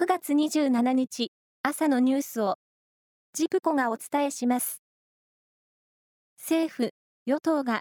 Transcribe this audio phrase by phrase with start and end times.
[0.00, 2.54] 9月27日朝のニュースを
[3.32, 4.80] ジプコがお伝えします。
[6.38, 6.90] 政府、
[7.26, 7.80] 与党が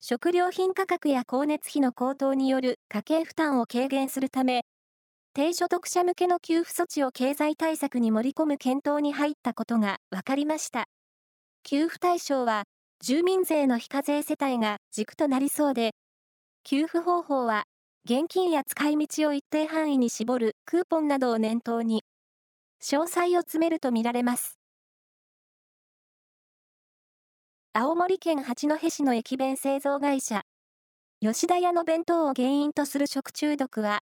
[0.00, 4.62] 食料品価格や光熱費の高騰による家計負担を軽減するため、
[5.32, 10.86] 低所得者向けの給付措置を経済対策に盛り込む検討に入ったことが分かりました。
[11.62, 12.64] 給付対象は、
[13.00, 15.92] 住民税の非課税世帯が軸となりそうで、
[16.64, 17.62] 給付方法は
[18.10, 22.04] 現金や使い道を一定範囲に絞るクーポンなどを念頭に、
[22.82, 24.58] 詳細を詰めるとみられます。
[27.74, 30.40] 青森県八戸市の駅弁製造会社、
[31.20, 33.98] 吉田屋の弁当を原因とする食中毒は、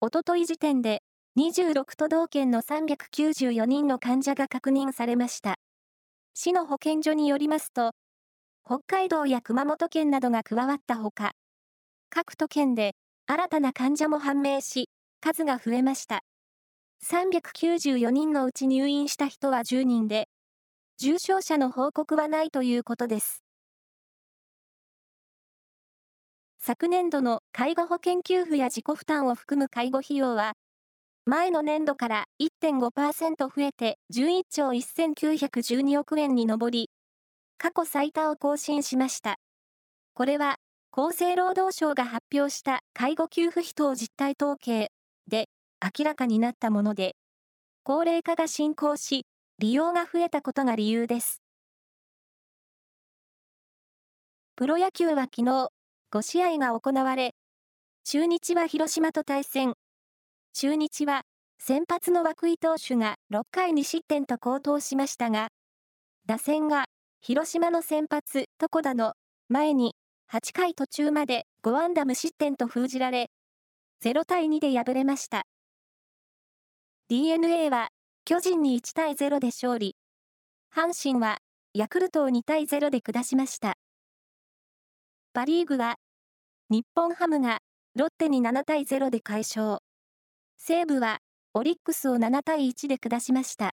[0.00, 1.02] おととい時点で
[1.38, 5.56] 26都道県の394人の患者が確認されました。
[6.32, 7.90] 市の保健所によりますと、
[8.64, 11.32] 北海道や熊本県などが加わったほか、
[12.08, 12.94] 各都県で
[13.28, 14.88] 新たな患者も判明し、
[15.20, 16.22] 数が増えました。
[17.04, 20.28] 394人のうち入院した人は10人で、
[20.98, 23.42] 重症者の報告はないということです。
[26.58, 30.52] 昨年度の介護保険給付や自己負担を含む介護費用は、
[31.24, 36.90] 前の年度から1.5%増えて11兆1912億円に上り、
[37.58, 39.36] 過去最多を更新しました。
[40.14, 40.58] これは
[40.98, 44.88] 厚生労働省が発表した介護給付費等実態統計
[45.28, 45.50] で
[45.98, 47.16] 明らかになったもので、
[47.82, 49.26] 高齢化が進行し、
[49.58, 51.42] 利用が増えたことが理由です。
[54.56, 55.68] プロ野球は昨日、
[56.12, 57.34] 5試合が行われ、
[58.04, 59.74] 中日は広島と対戦。
[60.54, 61.24] 中日は
[61.58, 65.48] 先発の涌井投手が6回に失点と好投しましたが、
[66.24, 66.86] 打線が
[67.20, 69.12] 広島の先発、床田の
[69.50, 69.94] 前に
[70.32, 73.30] 8回途中まで5安打無失点と封じられ、
[74.04, 75.44] 0対2で敗れました。
[77.08, 77.90] DNA は
[78.24, 79.94] 巨人に1対0で勝利。
[80.74, 81.38] 阪神は
[81.74, 83.74] ヤクルトを2対0で下しました。
[85.32, 85.94] パリーグは
[86.70, 87.60] 日本ハムが
[87.94, 89.78] ロッテに7対0で快勝。
[90.58, 91.18] 西武は
[91.54, 93.70] オリックスを7対1で下しました。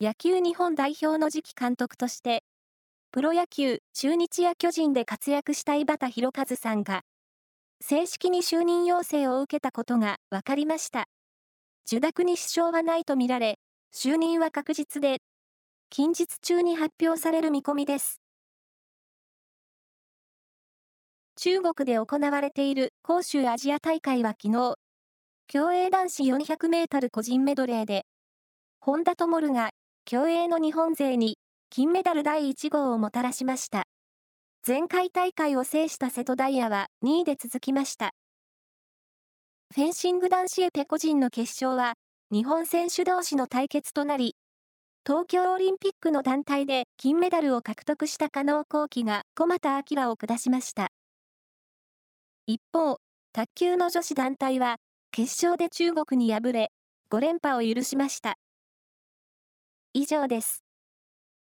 [0.00, 2.42] 野球日本代表の次期監督として
[3.16, 7.00] プロ野球、中日や巨人で活躍した井端弘和さんが、
[7.80, 11.06] 正式に就任要請を受けたことが分かりました。
[11.86, 13.58] 受諾に支障はないとみられ、
[13.90, 15.22] 就任は確実で、
[15.88, 18.20] 近日中に発表される見込みです。
[21.36, 24.74] 中国で行われている広州アジア大会は昨日、
[25.46, 28.04] 競泳男子400メートル個人メドレーで、
[28.78, 29.70] 本田灯が
[30.04, 31.38] 競泳の日本勢に
[31.70, 33.84] 金メダル第1号をもたらしました。
[34.66, 38.12] 前回大会を制した瀬戸大也は2位で続きました。
[39.74, 41.94] フェンシング男子エペ個人の決勝は、
[42.32, 44.36] 日本選手同士の対決となり、
[45.06, 50.88] 東京オリンピックの団体で金メダルを獲得した加納幸輝が小俣明を下しました。
[52.46, 52.98] 一方、
[53.32, 54.76] 卓球の女子団体は、
[55.12, 56.70] 決勝で中国に敗れ、
[57.10, 58.36] 5連覇を許しました。
[59.92, 60.65] 以上です。